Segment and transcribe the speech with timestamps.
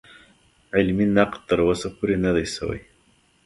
[0.75, 2.81] علمي نقد تر اوسه پورې نه دی شوی.